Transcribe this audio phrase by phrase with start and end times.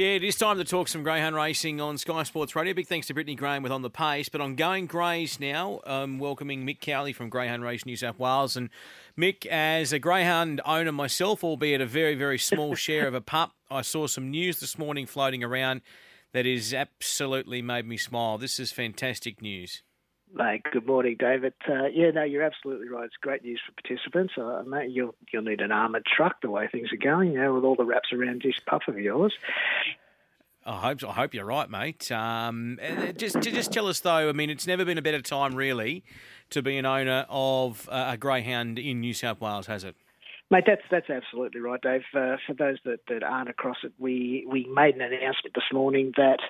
[0.00, 2.72] Yeah, it is time to talk some greyhound racing on Sky Sports Radio.
[2.72, 4.30] Big thanks to Brittany Graham with On the Pace.
[4.30, 8.56] But on Going Greys now, um, welcoming Mick Cowley from Greyhound Race New South Wales.
[8.56, 8.70] And
[9.18, 13.52] Mick, as a greyhound owner myself, albeit a very, very small share of a pup,
[13.70, 15.82] I saw some news this morning floating around
[16.32, 18.38] that has absolutely made me smile.
[18.38, 19.82] This is fantastic news.
[20.32, 21.54] Mate, good morning, David.
[21.68, 23.04] Uh, yeah, no, you're absolutely right.
[23.04, 24.34] It's great news for participants.
[24.38, 27.54] Uh, mate, you'll you'll need an armoured truck the way things are going, you know,
[27.54, 29.34] with all the wraps around this puff of yours.
[30.64, 32.12] I hope I hope you're right, mate.
[32.12, 32.78] Um,
[33.16, 36.04] just to just tell us though, I mean, it's never been a better time really
[36.50, 39.96] to be an owner of a greyhound in New South Wales, has it?
[40.52, 42.02] Mate, that's that's absolutely right, Dave.
[42.12, 46.12] Uh, for those that, that aren't across it, we, we made an announcement this morning
[46.16, 46.40] that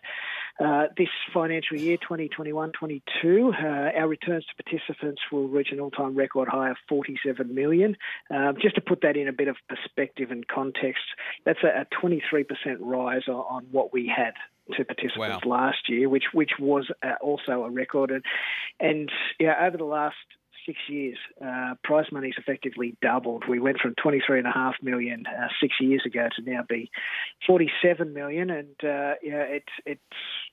[0.61, 6.49] uh, this financial year, 2021-22, uh, our returns to participants will reach an all-time record
[6.49, 7.97] high of 47 million.
[8.31, 11.03] Um, just to put that in a bit of perspective and context,
[11.45, 12.45] that's a, a 23%
[12.81, 14.35] rise on, on what we had
[14.77, 15.67] to participants wow.
[15.67, 18.11] last year, which which was uh, also a record.
[18.11, 18.25] And,
[18.79, 20.17] and yeah, over the last
[20.67, 23.45] six years, uh, prize money's effectively doubled.
[23.49, 26.91] We went from 23.5 million uh, six years ago to now be
[27.47, 30.01] 47 million, and uh, yeah, it it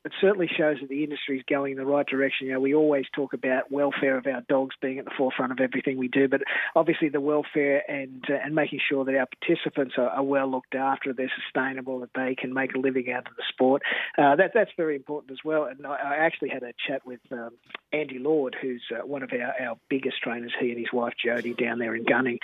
[0.05, 2.47] it certainly shows that the industry is going in the right direction.
[2.47, 5.59] You know, we always talk about welfare of our dogs being at the forefront of
[5.59, 6.41] everything we do, but
[6.75, 10.75] obviously the welfare and uh, and making sure that our participants are, are, well looked
[10.75, 13.81] after, they're sustainable, that they can make a living out of the sport.
[14.17, 15.65] Uh, that that's very important as well.
[15.65, 17.51] And I, I actually had a chat with um,
[17.91, 21.53] Andy Lord, who's uh, one of our, our biggest trainers, he and his wife Jody
[21.53, 22.39] down there in Gunning,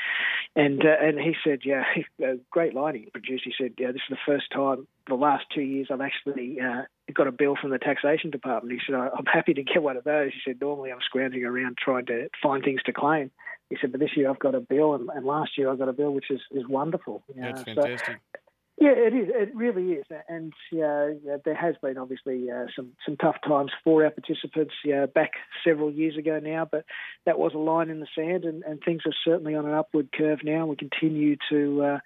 [0.55, 1.83] and uh, and he said, yeah,
[2.21, 3.43] a great line he produced.
[3.45, 6.83] He said, yeah, this is the first time the last two years I've actually uh,
[7.13, 8.73] got a bill from the taxation department.
[8.73, 10.31] He said, I'm happy to get one of those.
[10.33, 13.31] He said, normally I'm scrounging around trying to find things to claim.
[13.69, 15.89] He said, but this year I've got a bill, and, and last year I got
[15.89, 17.23] a bill, which is, is wonderful.
[17.35, 18.19] That's fantastic.
[18.35, 18.39] So,
[18.79, 19.29] yeah, it is.
[19.29, 21.11] It really is, and yeah,
[21.45, 25.91] there has been obviously uh, some some tough times for our participants yeah, back several
[25.91, 26.83] years ago now, but
[27.25, 30.11] that was a line in the sand, and, and things are certainly on an upward
[30.11, 30.65] curve now.
[30.65, 31.99] We continue to uh,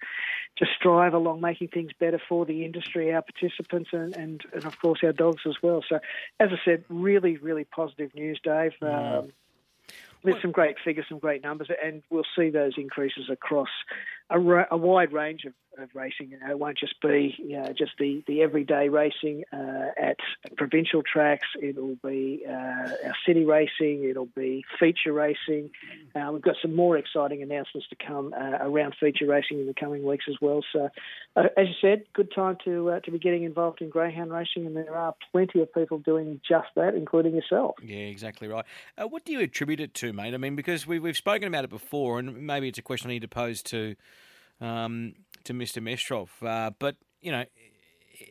[0.58, 4.78] to strive along making things better for the industry, our participants, and, and, and of
[4.78, 5.82] course our dogs as well.
[5.88, 6.00] So,
[6.38, 8.72] as I said, really really positive news, Dave.
[8.82, 9.18] Mm.
[9.18, 9.32] Um,
[10.28, 13.68] there's some great figures, some great numbers, and we'll see those increases across
[14.30, 14.38] a,
[14.70, 16.30] a wide range of, of racing.
[16.30, 20.18] You know, it won't just be you know, just the, the everyday racing uh, at
[20.56, 21.46] provincial tracks.
[21.62, 24.04] It'll be uh, our city racing.
[24.04, 25.70] It'll be feature racing.
[26.14, 29.74] Uh, we've got some more exciting announcements to come uh, around feature racing in the
[29.74, 30.62] coming weeks as well.
[30.72, 30.88] So,
[31.36, 34.66] uh, as you said, good time to uh, to be getting involved in greyhound racing,
[34.66, 37.76] and there are plenty of people doing just that, including yourself.
[37.82, 38.64] Yeah, exactly right.
[38.98, 40.34] what do you attribute it to, mate?
[40.34, 43.14] I mean, because we, we've spoken about it before, and maybe it's a question I
[43.14, 43.94] need to pose to
[44.60, 45.14] um,
[45.44, 45.80] to Mr.
[45.82, 46.28] Mestrov.
[46.42, 47.44] Uh, but, you know,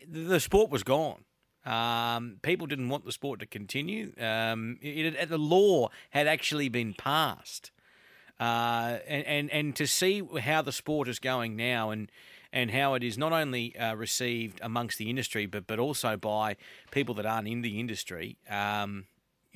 [0.07, 1.23] the sport was gone.
[1.65, 4.13] Um, people didn't want the sport to continue.
[4.19, 7.71] Um, it, it, the law had actually been passed.
[8.39, 12.11] Uh, and, and, and to see how the sport is going now and,
[12.53, 16.55] and how it is not only uh, received amongst the industry, but, but also by
[16.91, 19.05] people that aren't in the industry, um,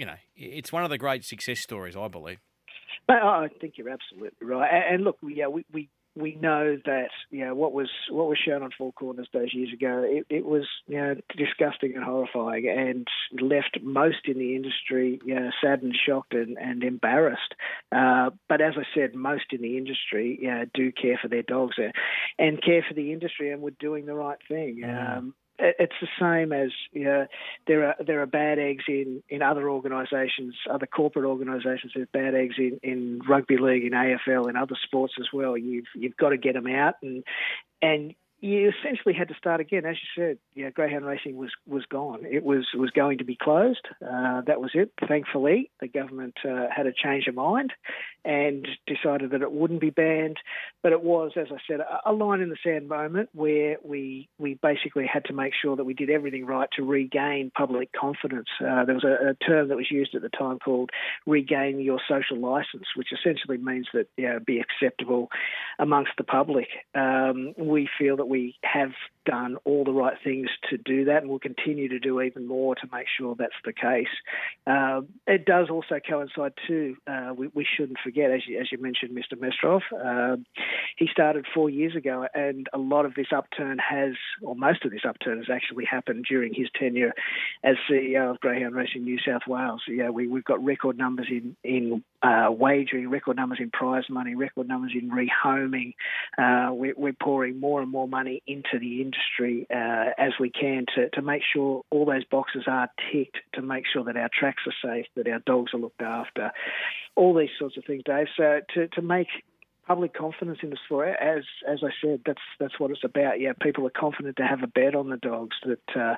[0.01, 2.39] you know, it's one of the great success stories, I believe.
[3.05, 4.67] But I think you're absolutely right.
[4.67, 8.63] And look, yeah, we, we we know that you know what was what was shown
[8.63, 10.03] on Four Corners those years ago.
[10.03, 13.07] It, it was you know disgusting and horrifying, and
[13.39, 17.53] left most in the industry you know, saddened, shocked, and, and embarrassed.
[17.91, 21.43] Uh, but as I said, most in the industry you know, do care for their
[21.43, 21.91] dogs uh,
[22.39, 24.81] and care for the industry, and were doing the right thing.
[24.83, 25.17] Mm.
[25.17, 27.27] Um, it's the same as you know,
[27.67, 31.93] there are there are bad eggs in, in other organisations, other corporate organisations.
[31.95, 35.57] There's bad eggs in, in rugby league, in AFL, in other sports as well.
[35.57, 37.23] You've you've got to get them out, and
[37.81, 39.85] and you essentially had to start again.
[39.85, 42.25] As you said, greyhound racing was, was gone.
[42.25, 43.87] It was was going to be closed.
[44.01, 44.91] Uh, that was it.
[45.07, 47.71] Thankfully, the government uh, had a change of mind
[48.25, 50.37] and decided that it wouldn't be banned.
[50.81, 54.27] But it was, as I said, a, a line in the sand moment where we
[54.39, 58.49] we basically had to make sure that we did everything right to regain public confidence.
[58.59, 60.89] Uh, there was a, a, term that was used at the time called
[61.27, 65.29] "regain your social license," which essentially means that you know, be acceptable
[65.77, 66.67] amongst the public.
[66.95, 68.91] Um, we feel that we have
[69.25, 72.75] done all the right things to do that, and we'll continue to do even more
[72.75, 74.07] to make sure that's the case.
[74.65, 76.95] Uh, it does also coincide too.
[77.05, 79.37] Uh, we, we, shouldn't forget, as you, as you mentioned, Mr.
[79.37, 79.81] Mestrov.
[79.93, 80.37] Uh,
[80.95, 84.91] he started four years ago, and a lot of this upturn has, or most of
[84.91, 87.13] this upturn has actually happened during his tenure
[87.65, 89.83] as CEO of Greyhound Racing New South Wales.
[89.89, 94.35] Yeah, we, we've got record numbers in in uh, wagering, record numbers in prize money,
[94.35, 95.93] record numbers in rehoming.
[96.37, 100.85] Uh, we're, we're, pouring more and more money into the industry uh, as we can
[100.95, 104.63] to, to make sure all those boxes are ticked, to make sure that our tracks
[104.65, 106.51] are safe, that our dogs are looked after,
[107.15, 108.27] all these sorts of things, Dave.
[108.37, 109.27] So to, to make
[109.87, 111.09] public confidence in the sport.
[111.19, 113.41] As as I said, that's that's what it's about.
[113.41, 115.55] Yeah, people are confident to have a bet on the dogs.
[115.65, 116.15] That uh,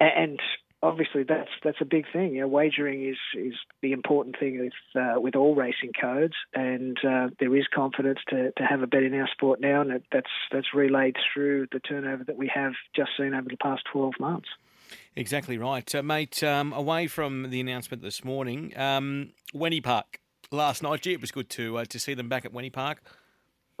[0.00, 0.38] and
[0.82, 2.34] obviously that's that's a big thing.
[2.34, 6.96] You know, wagering is is the important thing with uh, with all racing codes, and
[7.06, 10.30] uh, there is confidence to, to have a bet in our sport now, and that's
[10.52, 14.48] that's relayed through the turnover that we have just seen over the past twelve months.
[15.14, 16.42] Exactly right, uh, mate.
[16.42, 21.02] Um, away from the announcement this morning, um, Wenty Park last night.
[21.02, 23.02] Gee, it was good to uh, to see them back at Wenty Park.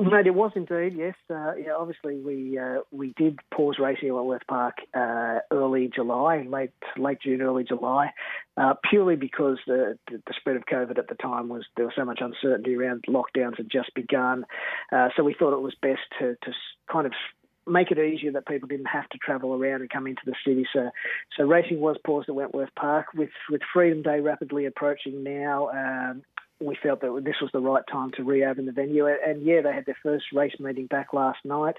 [0.00, 0.94] Mate, it was indeed.
[0.96, 1.72] Yes, uh, yeah.
[1.78, 7.18] Obviously, we uh, we did pause racing at Wentworth Park uh, early July, late late
[7.22, 8.10] June, early July,
[8.56, 11.94] uh, purely because the, the, the spread of COVID at the time was there was
[11.96, 14.46] so much uncertainty around lockdowns had just begun.
[14.90, 16.52] Uh, so we thought it was best to to
[16.90, 17.12] kind of
[17.66, 20.66] make it easier that people didn't have to travel around and come into the city.
[20.72, 20.90] So,
[21.36, 25.68] so racing was paused at Wentworth Park with with Freedom Day rapidly approaching now.
[25.70, 26.22] Um,
[26.60, 29.06] we felt that this was the right time to reopen the venue.
[29.06, 31.76] And yeah, they had their first race meeting back last night.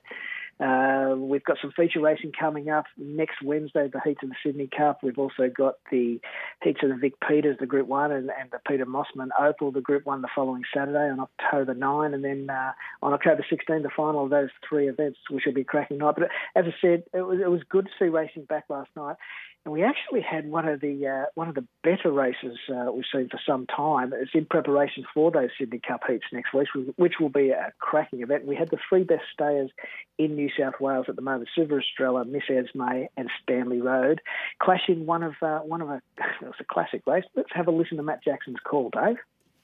[0.61, 4.69] Uh, we've got some feature racing coming up next Wednesday, the heats of the Sydney
[4.75, 4.99] Cup.
[5.01, 6.19] We've also got the
[6.63, 9.81] heats of the Vic Peters, the Group 1, and, and the Peter Mosman Opal, the
[9.81, 12.13] Group 1, the following Saturday on October 9.
[12.13, 15.63] And then uh, on October 16, the final of those three events, which will be
[15.63, 16.15] cracking night.
[16.15, 19.15] But as I said, it was, it was good to see racing back last night
[19.63, 23.05] and we actually had one of the uh, one of the better races uh, we've
[23.13, 24.11] seen for some time.
[24.11, 28.21] It's in preparation for those Sydney Cup heats next week, which will be a cracking
[28.21, 28.45] event.
[28.45, 29.69] We had the three best stayers
[30.17, 34.21] in New South Wales at the moment: Super Estrella, Miss Esme, and Stanley Road,
[34.61, 36.01] clashing one of uh, one of a
[36.41, 37.25] it was a classic race.
[37.35, 39.17] Let's have a listen to Matt Jackson's call, Dave.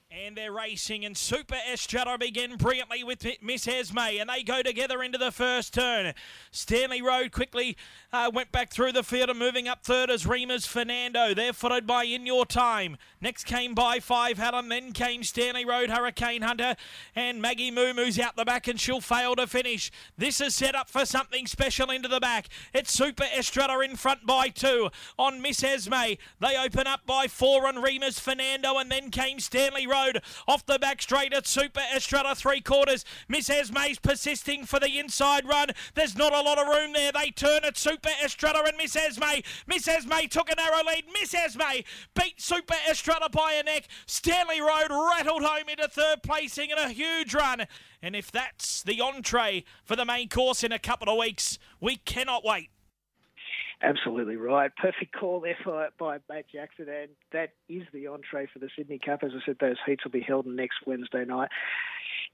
[0.09, 5.03] And they're racing, and Super Estrella begin brilliantly with Miss Esme, and they go together
[5.03, 6.13] into the first turn.
[6.49, 7.75] Stanley Road quickly
[8.13, 11.33] uh, went back through the field and moving up third as Remus Fernando.
[11.33, 12.95] They're followed by In Your Time.
[13.19, 16.77] Next came by Five Helen, then came Stanley Road, Hurricane Hunter,
[17.13, 19.91] and Maggie Moo moves out the back, and she'll fail to finish.
[20.17, 22.47] This is set up for something special into the back.
[22.73, 24.89] It's Super Estrella in front by two
[25.19, 26.15] on Miss Esme.
[26.39, 29.96] They open up by four on Remus Fernando, and then came Stanley Road.
[29.97, 30.21] Road.
[30.47, 33.05] Off the back straight at Super Estrella three quarters.
[33.27, 35.69] Miss Esme's persisting for the inside run.
[35.95, 37.11] There's not a lot of room there.
[37.11, 39.41] They turn at Super Estrella and Miss Esme.
[39.67, 41.05] Miss Esme took a narrow lead.
[41.13, 41.83] Miss Esme
[42.15, 43.87] beat Super Estrella by a neck.
[44.05, 47.65] Stanley Road rattled home into third placing in a huge run.
[48.01, 51.97] And if that's the entree for the main course in a couple of weeks, we
[51.97, 52.69] cannot wait.
[53.81, 54.71] Absolutely right.
[54.75, 58.99] Perfect call there by, by Matt Jackson, and that is the entree for the Sydney
[59.03, 59.19] Cup.
[59.23, 61.49] As I said, those heats will be held next Wednesday night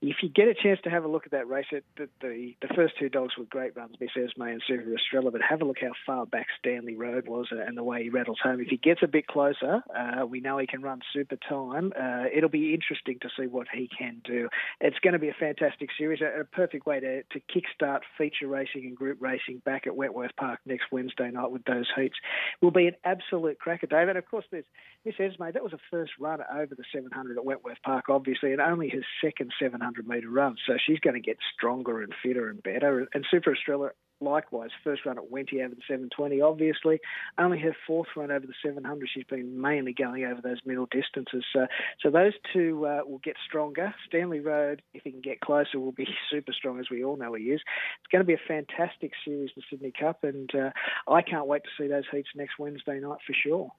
[0.02, 2.56] if you get a chance to have a look at that race, it, the, the,
[2.62, 5.66] the first two dogs were great runs, Miss Esme and Super Estrella, but have a
[5.66, 8.60] look how far back Stanley Road was and the way he rattles home.
[8.60, 11.94] If he gets a bit closer, uh, we know he can run super time.
[12.00, 14.50] Uh, it'll be interesting to see what he can do.
[14.82, 18.48] It's going to be a fantastic series, a, a perfect way to, to kickstart feature
[18.48, 22.16] racing and group racing back at Wentworth Park next Wednesday night with those heats.
[22.62, 24.10] Will be an absolute cracker, David.
[24.10, 24.66] And of course, there's
[25.06, 25.44] Miss Esme.
[25.54, 29.04] That was a first run over the 700 at Wentworth Park, obviously, and only his
[29.22, 30.56] second 700 100 metre run.
[30.66, 33.08] So she's going to get stronger and fitter and better.
[33.14, 33.90] And Super Estrella,
[34.22, 37.00] likewise, first run at Wenty over the 720, obviously.
[37.38, 39.10] Only her fourth run over the 700.
[39.14, 41.44] She's been mainly going over those middle distances.
[41.54, 41.68] So,
[42.02, 43.94] so those two uh, will get stronger.
[44.08, 47.34] Stanley Road, if he can get closer, will be super strong, as we all know
[47.34, 47.62] he is.
[48.00, 50.72] It's going to be a fantastic series, the Sydney Cup, and uh,
[51.08, 53.72] I can't wait to see those heats next Wednesday night for sure.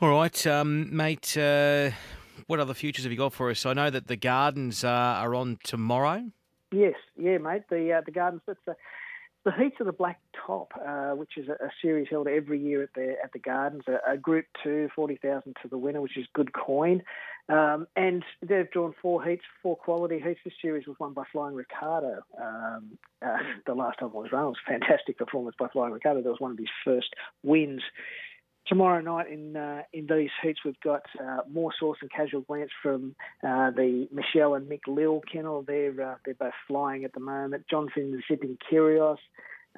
[0.00, 1.36] All right, um, mate.
[1.38, 1.90] Uh,
[2.46, 3.66] what other futures have you got for us?
[3.66, 6.30] I know that the Gardens uh, are on tomorrow.
[6.72, 7.62] Yes, yeah, mate.
[7.70, 8.42] The uh, the Gardens.
[8.46, 8.76] That's the
[9.44, 12.82] the Heats of the Black Top, uh, which is a, a, series held every year
[12.82, 13.84] at the at the Gardens.
[13.86, 17.02] A, a Group Two, forty thousand to the winner, which is good coin.
[17.48, 20.40] Um, and they've drawn four heats, four quality heats.
[20.44, 22.22] This series was won by Flying Ricardo.
[22.40, 25.92] Um, uh, the last time it was run, it was a fantastic performance by Flying
[25.92, 26.22] Ricardo.
[26.22, 27.82] That was one of his first wins
[28.66, 32.70] tomorrow night in uh, in these heats, we've got uh, more source and casual glance
[32.82, 35.62] from uh, the Michelle and Mick Lill kennel.
[35.66, 37.64] They're uh, they're both flying at the moment.
[37.70, 39.18] John Finn and Zipping Kyrgios.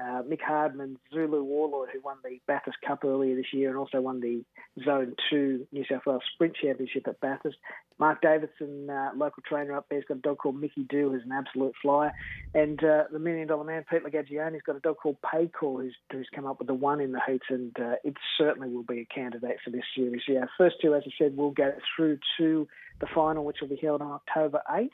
[0.01, 4.01] Uh, Mick Hardman, Zulu Warlord, who won the Bathurst Cup earlier this year and also
[4.01, 4.45] won the
[4.85, 7.57] Zone 2 New South Wales Sprint Championship at Bathurst.
[7.99, 11.25] Mark Davidson, uh, local trainer up there, has got a dog called Mickey Doo, who's
[11.25, 12.13] an absolute flyer.
[12.55, 16.29] And uh, the Million Dollar Man, Pete Lagagioni's got a dog called Paycall, who's, who's
[16.33, 19.15] come up with the one in the heats, and uh, it certainly will be a
[19.15, 20.23] candidate for this series.
[20.29, 22.69] Yeah, first two, as I said, will go through to
[23.01, 24.91] the final, which will be held on October 8th.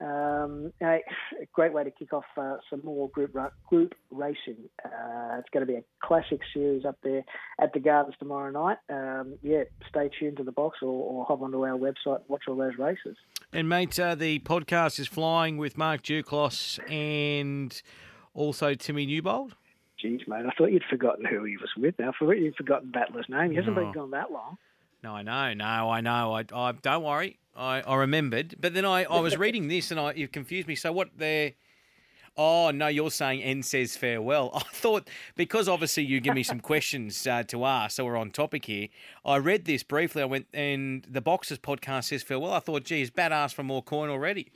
[0.00, 1.00] Um, a
[1.52, 3.36] great way to kick off uh, some more group
[3.68, 4.56] group racing.
[4.84, 7.24] Uh, it's going to be a classic series up there
[7.60, 8.78] at the Gardens tomorrow night.
[8.88, 12.56] Um, yeah, stay tuned to the box or, or hop onto our website watch all
[12.56, 13.16] those races.
[13.52, 17.80] And mate, uh, the podcast is flying with Mark Duclos and
[18.34, 19.56] also Timmy Newbold.
[20.00, 21.98] Geez, mate, I thought you'd forgotten who he was with.
[21.98, 23.50] Now, I thought you'd forgotten Battler's name.
[23.50, 23.80] He hasn't oh.
[23.80, 24.58] been gone that long.
[25.02, 25.54] No, I know.
[25.54, 26.34] No, I know.
[26.34, 27.38] I, I don't worry.
[27.56, 30.74] I, I remembered, but then I, I was reading this and I you confused me.
[30.76, 31.52] So what they're
[32.40, 34.52] Oh no, you're saying N says farewell.
[34.54, 38.30] I thought because obviously you give me some questions uh, to ask, so we're on
[38.30, 38.88] topic here.
[39.24, 40.22] I read this briefly.
[40.22, 42.52] I went and the Boxers podcast says farewell.
[42.52, 44.52] I thought, geez, Bat asked for more coin already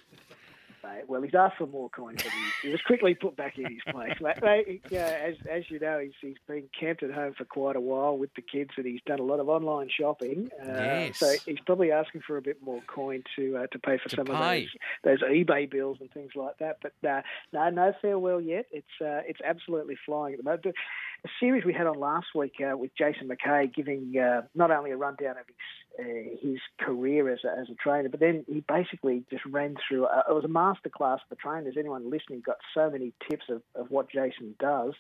[0.83, 1.05] mate.
[1.09, 3.81] Well, he's asked for more coins, but he, he was quickly put back in his
[3.91, 4.15] place.
[4.21, 7.81] Mate, mate as, as you know, he's, he's been camped at home for quite a
[7.81, 10.51] while with the kids, and he's done a lot of online shopping.
[10.61, 11.19] Uh, yes.
[11.19, 14.17] So he's probably asking for a bit more coin to uh, to pay for to
[14.17, 14.33] some pay.
[14.33, 14.69] of
[15.05, 16.79] those those eBay bills and things like that.
[16.83, 17.23] But uh,
[17.53, 18.67] no, no farewell yet.
[18.71, 20.75] It's uh, it's absolutely flying at the moment.
[21.23, 24.91] The series we had on last week uh, with Jason McKay giving uh, not only
[24.91, 25.57] a rundown of his
[25.99, 26.02] uh,
[26.41, 30.07] his career as a, as a trainer, but then he basically just ran through.
[30.07, 31.75] Uh, it was a masterclass for trainers.
[31.79, 34.95] Anyone listening got so many tips of, of what Jason does.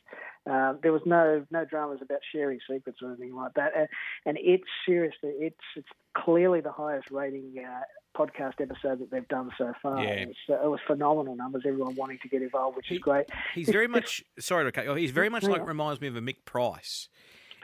[0.48, 3.88] Uh, there was no no dramas about sharing secrets or anything like that, and,
[4.26, 7.80] and it's seriously it's it's clearly the highest rating uh,
[8.16, 10.02] podcast episode that they've done so far.
[10.02, 10.10] Yeah.
[10.10, 11.62] It, was, uh, it was phenomenal numbers.
[11.66, 13.26] Everyone wanting to get involved, which he, is great.
[13.54, 14.94] He's very much sorry to cut you.
[14.94, 17.08] He's very much like reminds me of a Mick Price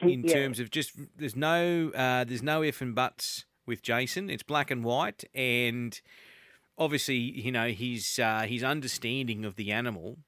[0.02, 0.34] in yeah.
[0.34, 4.30] terms of just there's no uh, there's no if and buts with Jason.
[4.30, 6.00] It's black and white, and
[6.76, 10.18] obviously you know his uh, his understanding of the animal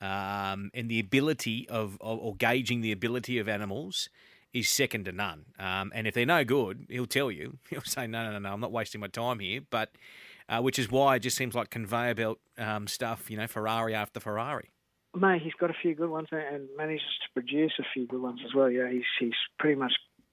[0.00, 4.08] um, and the ability of, of or gauging the ability of animals
[4.52, 5.46] is second to none.
[5.58, 7.58] Um, and if they're no good, he'll tell you.
[7.70, 9.60] He'll say, no, no, no, no, I'm not wasting my time here.
[9.68, 9.92] But
[10.48, 13.94] uh, which is why it just seems like conveyor belt um, stuff, you know, Ferrari
[13.94, 14.70] after Ferrari.
[15.14, 18.40] Mate, he's got a few good ones and manages to produce a few good ones
[18.44, 18.70] as well.
[18.70, 19.92] Yeah, he's he's pretty much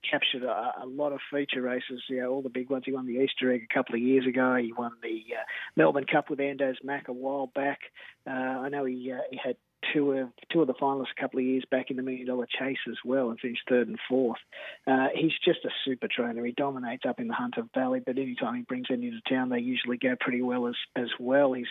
[0.10, 2.02] captured a, a, lot of feature races.
[2.10, 2.84] You know, all the big ones.
[2.86, 4.56] He won the Easter Egg a couple of years ago.
[4.56, 5.44] He won the uh,
[5.76, 7.80] Melbourne Cup with Andos Mac a while back.
[8.28, 9.58] Uh, I know he uh, he had
[9.98, 12.48] two of two of the finalists a couple of years back in the Million Dollar
[12.48, 14.39] Chase as well, and finished third and fourth.
[14.86, 16.46] Uh, he's just a super trainer.
[16.46, 19.60] He dominates up in the Hunter Valley, but anytime he brings any to town, they
[19.60, 21.54] usually go pretty well as as well.
[21.54, 21.68] He's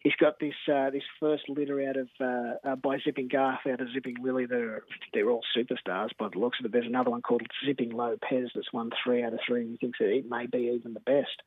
[0.00, 3.80] he's got this uh, this first litter out of uh, uh, by Zipping Garth out
[3.80, 4.46] of Zipping Lily.
[4.46, 4.82] They're
[5.12, 6.72] they're all superstars by the looks of it.
[6.72, 9.98] There's another one called Zipping Lopez that's won three out of three, and he thinks
[9.98, 11.42] that it may be even the best.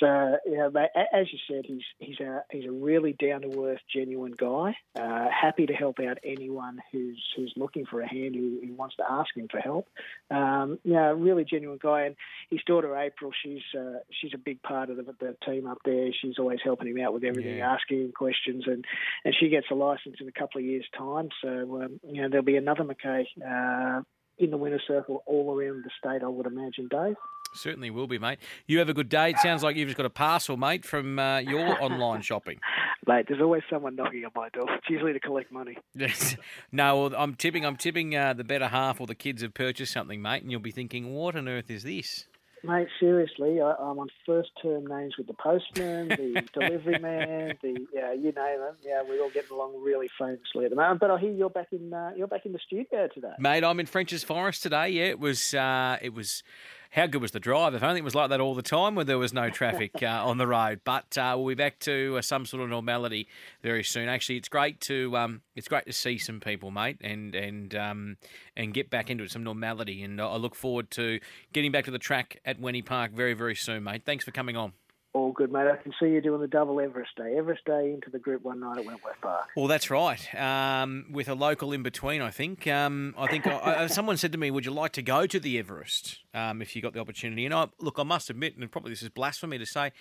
[0.00, 0.70] So, you know,
[1.12, 4.76] as you said, he's he's a he's a really down to earth, genuine guy.
[4.98, 8.96] Uh, happy to help out anyone who's who's looking for a hand who, who wants
[8.96, 9.88] to ask him for help.
[10.30, 12.02] Um, you know, really genuine guy.
[12.02, 12.16] And
[12.50, 16.10] his daughter April, she's uh, she's a big part of the, the team up there.
[16.20, 17.72] She's always helping him out with everything, yeah.
[17.72, 18.84] asking him questions, and
[19.24, 21.28] and she gets a license in a couple of years' time.
[21.42, 23.24] So, um, you know, there'll be another McKay.
[23.44, 24.02] Uh,
[24.38, 27.16] in the winner's circle all around the state, I would imagine, Dave.
[27.58, 28.38] Certainly will be, mate.
[28.66, 29.30] You have a good day.
[29.30, 32.60] It sounds like you've just got a parcel, mate, from uh, your online shopping.
[33.06, 34.66] Mate, there's always someone knocking on my door.
[34.74, 35.76] It's usually to collect money.
[35.94, 36.36] Yes.
[36.72, 37.64] no, well, I'm tipping.
[37.64, 40.60] I'm tipping uh, the better half or the kids have purchased something, mate, and you'll
[40.60, 42.26] be thinking, "What on earth is this?"
[42.64, 47.86] Mate, seriously, I, am on first term names with the postman, the delivery man, the
[47.94, 48.74] yeah, you name them.
[48.82, 51.00] Yeah, we're all getting along really famously at the moment.
[51.00, 53.62] But I hear you're back in uh, you're back in the studio today, mate.
[53.62, 54.88] I'm in French's Forest today.
[54.90, 56.42] Yeah, it was uh, it was
[56.90, 57.74] how good was the drive?
[57.74, 60.24] If only it was like that all the time when there was no traffic uh,
[60.24, 60.80] on the road.
[60.84, 63.28] But uh, we'll be back to uh, some sort of normality
[63.62, 64.08] very soon.
[64.08, 68.16] Actually, it's great to um, it's great to see some people, mate, and and um,
[68.56, 70.02] and get back into some normality.
[70.02, 71.20] And I look forward to
[71.52, 74.02] getting back to the track at Wenty Park very very soon, mate.
[74.04, 74.72] Thanks for coming on.
[75.14, 75.66] All good, mate.
[75.66, 77.34] I can see you doing the double Everest Day.
[77.36, 79.48] Everest Day into the Group One night at Wentworth Park.
[79.56, 80.34] Well, that's right.
[80.34, 82.66] Um, with a local in between, I think.
[82.66, 85.58] Um, I think I, someone said to me, "Would you like to go to the
[85.58, 88.90] Everest um, if you got the opportunity?" And I look, I must admit, and probably
[88.90, 89.92] this is blasphemy to say,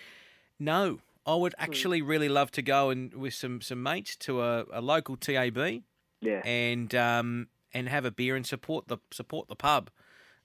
[0.60, 1.00] no.
[1.26, 1.64] I would hmm.
[1.64, 5.84] actually really love to go and with some some mates to a, a local TAB.
[6.22, 6.42] Yeah.
[6.46, 9.90] And um, and have a beer and support the support the pub.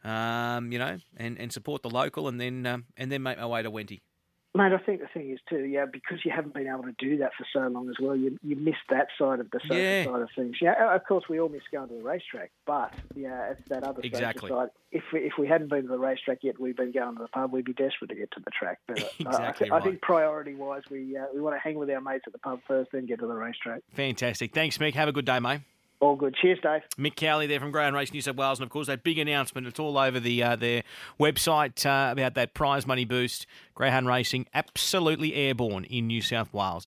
[0.05, 3.47] Um, you know, and, and support the local, and then um, and then make my
[3.47, 4.01] way to Wenty.
[4.55, 7.17] Mate, I think the thing is too, yeah, because you haven't been able to do
[7.19, 10.05] that for so long as well, you you miss that side of the social Yeah.
[10.05, 10.57] side of things.
[10.61, 14.03] Yeah, of course we all miss going to the racetrack, but yeah, it's that other
[14.05, 14.51] Exactly.
[14.51, 14.69] side.
[14.91, 17.29] If we, if we hadn't been to the racetrack yet, we'd been going to the
[17.29, 17.51] pub.
[17.51, 18.79] We'd be desperate to get to the track.
[18.87, 19.85] But uh, I, Exactly I, right.
[19.85, 22.61] think priority wise, we uh, we want to hang with our mates at the pub
[22.69, 23.81] first, then get to the racetrack.
[23.95, 24.53] Fantastic.
[24.53, 24.93] Thanks, Mick.
[24.95, 25.61] Have a good day, mate.
[26.03, 26.35] All good.
[26.35, 26.81] Cheers, Dave.
[26.99, 29.69] Mick Cowley there from Greyhound Race New South Wales, and of course that big announcement.
[29.69, 30.83] It's all over the uh, their
[31.21, 33.47] website uh, about that prize money boost.
[33.77, 36.81] Greyhound Racing absolutely airborne in New South Wales.